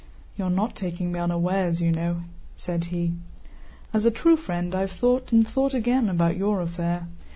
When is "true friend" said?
4.09-4.73